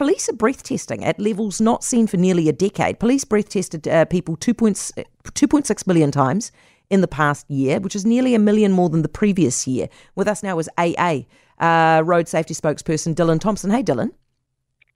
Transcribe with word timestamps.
police 0.00 0.30
are 0.30 0.32
breath 0.32 0.62
testing 0.62 1.04
at 1.04 1.20
levels 1.20 1.60
not 1.60 1.84
seen 1.84 2.06
for 2.06 2.16
nearly 2.16 2.48
a 2.48 2.54
decade. 2.54 2.98
Police 2.98 3.22
breath 3.22 3.50
tested 3.50 3.86
uh, 3.86 4.06
people 4.06 4.34
2.6 4.34 5.86
million 5.86 6.10
times 6.10 6.52
in 6.88 7.02
the 7.02 7.06
past 7.06 7.44
year, 7.50 7.78
which 7.80 7.94
is 7.94 8.06
nearly 8.06 8.34
a 8.34 8.38
million 8.38 8.72
more 8.72 8.88
than 8.88 9.02
the 9.02 9.10
previous 9.10 9.66
year. 9.66 9.90
With 10.14 10.26
us 10.26 10.42
now 10.42 10.58
is 10.58 10.70
AA, 10.78 11.24
uh, 11.58 12.02
road 12.02 12.28
safety 12.28 12.54
spokesperson 12.54 13.14
Dylan 13.14 13.40
Thomsen. 13.40 13.70
Hey, 13.70 13.82
Dylan. 13.82 14.12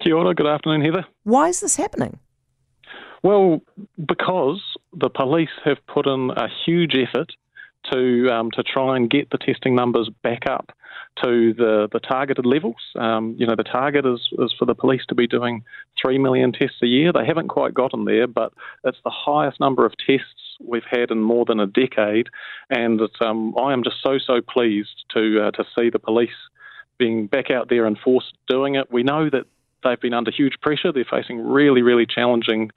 Kia 0.02 0.16
ora, 0.16 0.34
good 0.34 0.46
afternoon, 0.46 0.80
Heather. 0.80 1.04
Why 1.24 1.48
is 1.48 1.60
this 1.60 1.76
happening? 1.76 2.18
Well, 3.22 3.60
because 4.06 4.62
the 4.94 5.10
police 5.10 5.50
have 5.66 5.86
put 5.86 6.06
in 6.06 6.30
a 6.30 6.48
huge 6.64 6.94
effort 6.96 7.30
to 7.92 8.28
um, 8.30 8.50
to 8.52 8.62
try 8.62 8.96
and 8.96 9.10
get 9.10 9.30
the 9.30 9.38
testing 9.38 9.74
numbers 9.74 10.10
back 10.22 10.46
up 10.48 10.72
to 11.22 11.54
the, 11.54 11.88
the 11.92 12.00
targeted 12.00 12.44
levels. 12.44 12.76
Um, 12.96 13.36
you 13.38 13.46
know, 13.46 13.54
the 13.56 13.62
target 13.62 14.04
is, 14.04 14.20
is 14.38 14.52
for 14.58 14.64
the 14.64 14.74
police 14.74 15.02
to 15.08 15.14
be 15.14 15.26
doing 15.26 15.62
3 16.02 16.18
million 16.18 16.52
tests 16.52 16.78
a 16.82 16.86
year. 16.86 17.12
They 17.12 17.24
haven't 17.24 17.48
quite 17.48 17.74
gotten 17.74 18.04
there, 18.04 18.26
but 18.26 18.52
it's 18.82 18.98
the 19.04 19.12
highest 19.14 19.60
number 19.60 19.86
of 19.86 19.92
tests 20.04 20.56
we've 20.60 20.82
had 20.90 21.10
in 21.10 21.20
more 21.20 21.44
than 21.44 21.60
a 21.60 21.66
decade. 21.66 22.28
And 22.70 23.00
um, 23.20 23.54
I 23.58 23.72
am 23.72 23.84
just 23.84 23.96
so, 24.02 24.18
so 24.18 24.40
pleased 24.40 25.04
to, 25.14 25.46
uh, 25.46 25.50
to 25.52 25.64
see 25.78 25.90
the 25.90 25.98
police 25.98 26.30
being 26.98 27.26
back 27.26 27.50
out 27.50 27.68
there 27.68 27.86
in 27.86 27.96
force 27.96 28.32
doing 28.48 28.74
it. 28.74 28.90
We 28.90 29.02
know 29.02 29.30
that 29.30 29.44
they've 29.84 30.00
been 30.00 30.14
under 30.14 30.30
huge 30.30 30.54
pressure. 30.60 30.92
They're 30.92 31.04
facing 31.08 31.46
really, 31.46 31.82
really 31.82 32.06
challenging 32.06 32.70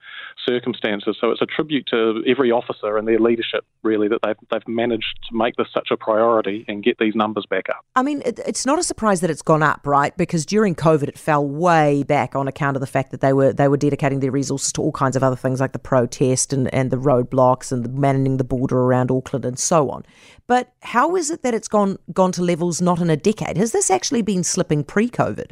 circumstances. 0.48 1.18
So 1.20 1.32
it's 1.32 1.42
a 1.42 1.46
tribute 1.46 1.88
to 1.88 2.24
every 2.28 2.52
officer 2.52 2.98
and 2.98 3.08
their 3.08 3.20
leadership, 3.20 3.66
really, 3.84 4.08
that 4.08 4.20
they've, 4.24 4.36
they've 4.52 4.68
managed 4.68 5.18
to 5.30 5.36
make 5.36 5.56
this 5.56 5.68
such 5.74 5.90
a 5.92 5.98
priority 5.98 6.66
and 6.68 6.84
get 6.84 6.98
these 7.00 7.16
numbers 7.16 7.46
back 7.50 7.70
up. 7.70 7.86
I 7.96 8.04
mean, 8.04 8.22
it, 8.26 8.40
it's 8.46 8.66
not 8.66 8.80
a 8.80 8.84
surprise 8.84 9.22
that 9.22 9.30
it's 9.30 9.42
gone 9.42 9.64
up, 9.64 9.86
right? 9.86 10.16
Because 10.16 10.46
during 10.46 10.76
COVID, 10.76 11.08
it 11.08 11.18
fell 11.18 11.48
way 11.48 12.04
back 12.04 12.36
on 12.36 12.48
account 12.48 12.78
of 12.78 12.82
the 12.82 12.88
fact 12.88 13.12
that 13.12 13.22
they 13.22 13.34
were 13.34 13.54
they 13.54 13.68
were 13.68 13.78
dedicating 13.78 14.20
their 14.20 14.32
resources 14.32 14.72
to 14.74 14.82
all 14.82 14.92
kinds 14.92 15.16
of 15.16 15.24
other 15.24 15.36
things 15.36 15.60
like 15.60 15.74
the 15.74 15.80
protest 15.80 16.54
and, 16.54 16.74
and 16.74 16.92
the 16.92 16.98
roadblocks 16.98 17.72
and 17.72 17.84
the 17.84 17.90
manning 17.90 18.38
the 18.38 18.44
border 18.44 18.80
around 18.80 19.12
Auckland 19.12 19.46
and 19.46 19.58
so 19.58 19.90
on. 19.90 20.04
But 20.48 20.74
how 20.82 21.16
is 21.16 21.30
it 21.32 21.44
that 21.44 21.54
it's 21.54 21.68
gone 21.68 21.98
gone 22.14 22.32
to 22.34 22.42
levels 22.42 22.82
not 22.82 23.00
in 23.00 23.10
a 23.10 23.18
decade? 23.18 23.58
Has 23.58 23.72
this 23.72 23.90
actually 23.90 24.22
been 24.22 24.44
slipping 24.44 24.84
pre-COVID? 24.84 25.52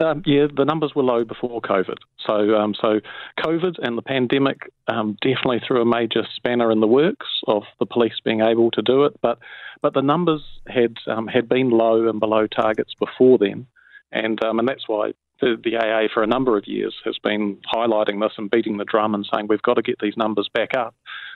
Um, 0.00 0.22
yeah, 0.24 0.46
the 0.54 0.64
numbers 0.64 0.92
were 0.96 1.02
low 1.02 1.24
before 1.24 1.60
COVID. 1.60 1.98
So, 2.26 2.54
um, 2.54 2.74
so 2.80 3.00
COVID 3.38 3.76
and 3.82 3.98
the 3.98 4.02
pandemic 4.02 4.72
um, 4.88 5.16
definitely 5.20 5.60
threw 5.66 5.82
a 5.82 5.84
major 5.84 6.22
spanner 6.36 6.72
in 6.72 6.80
the 6.80 6.86
works 6.86 7.26
of 7.46 7.64
the 7.78 7.86
police 7.86 8.14
being 8.24 8.40
able 8.40 8.70
to 8.72 8.82
do 8.82 9.04
it. 9.04 9.12
But, 9.20 9.38
but 9.82 9.92
the 9.92 10.00
numbers 10.00 10.42
had 10.66 10.94
um, 11.06 11.26
had 11.26 11.48
been 11.48 11.70
low 11.70 12.08
and 12.08 12.18
below 12.18 12.46
targets 12.46 12.94
before 12.98 13.36
then, 13.38 13.66
and 14.10 14.42
um, 14.42 14.58
and 14.58 14.68
that's 14.68 14.88
why 14.88 15.12
the, 15.40 15.56
the 15.62 15.76
AA 15.76 16.08
for 16.12 16.22
a 16.22 16.26
number 16.26 16.56
of 16.56 16.66
years 16.66 16.94
has 17.04 17.18
been 17.22 17.58
highlighting 17.72 18.20
this 18.20 18.32
and 18.38 18.50
beating 18.50 18.78
the 18.78 18.84
drum 18.84 19.14
and 19.14 19.28
saying 19.32 19.46
we've 19.48 19.62
got 19.62 19.74
to 19.74 19.82
get 19.82 19.98
these 20.00 20.16
numbers 20.16 20.48
back 20.54 20.70
up 20.76 20.94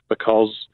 because 0.09 0.69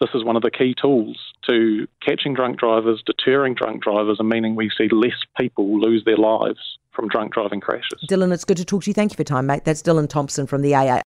this 0.00 0.10
is 0.14 0.24
one 0.24 0.36
of 0.36 0.42
the 0.42 0.50
key 0.50 0.74
tools 0.80 1.18
to 1.48 1.86
catching 2.06 2.34
drunk 2.34 2.58
drivers, 2.58 3.02
deterring 3.04 3.54
drunk 3.54 3.82
drivers, 3.82 4.16
and 4.18 4.28
meaning 4.28 4.56
we 4.56 4.70
see 4.76 4.88
less 4.90 5.12
people 5.38 5.78
lose 5.78 6.04
their 6.04 6.16
lives 6.16 6.78
from 6.92 7.08
drunk 7.08 7.32
driving 7.32 7.60
crashes. 7.60 8.04
Dylan, 8.08 8.32
it's 8.32 8.44
good 8.44 8.56
to 8.56 8.64
talk 8.64 8.84
to 8.84 8.90
you. 8.90 8.94
Thank 8.94 9.12
you 9.12 9.16
for 9.16 9.22
your 9.22 9.26
time, 9.26 9.46
mate. 9.46 9.64
That's 9.64 9.82
Dylan 9.82 10.08
Thomsen 10.08 10.48
from 10.48 10.62
the 10.62 10.74
AA. 10.74 11.02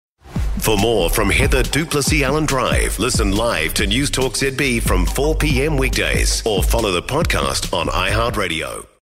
For 0.58 0.76
more 0.76 1.08
from 1.08 1.30
Heather 1.30 1.62
du 1.62 1.86
Plessis-Allen 1.86 2.46
Drive, 2.46 2.98
listen 2.98 3.36
live 3.36 3.74
to 3.74 3.86
News 3.86 4.10
Talk 4.10 4.32
ZB 4.32 4.82
from 4.82 5.06
4 5.06 5.36
p.m. 5.36 5.76
weekdays 5.76 6.42
or 6.44 6.64
follow 6.64 6.90
the 6.90 7.02
podcast 7.02 7.72
on 7.72 7.86
iHeartRadio. 7.86 8.88